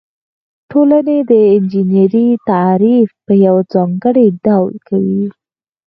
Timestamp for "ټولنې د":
0.71-1.31